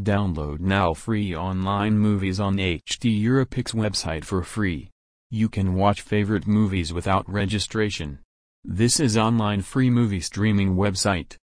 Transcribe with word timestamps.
Download 0.00 0.58
now 0.58 0.94
free 0.94 1.36
online 1.36 1.98
movies 1.98 2.40
on 2.40 2.56
HD 2.56 3.22
Europix 3.22 3.74
website 3.74 4.24
for 4.24 4.42
free. 4.42 4.90
You 5.30 5.50
can 5.50 5.74
watch 5.74 6.00
favorite 6.00 6.46
movies 6.46 6.94
without 6.94 7.30
registration. 7.30 8.18
This 8.64 8.98
is 8.98 9.18
online 9.18 9.60
free 9.60 9.90
movie 9.90 10.20
streaming 10.20 10.76
website. 10.76 11.36